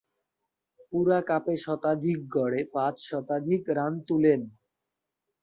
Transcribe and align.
পুরা 0.87 1.19
কাপে 1.29 1.55
শতাধিক 1.57 2.19
গড়ে 2.35 2.61
পাঁচ 2.73 2.95
শতাধিক 3.09 3.63
রান 3.77 3.93
তুলেন। 4.07 4.41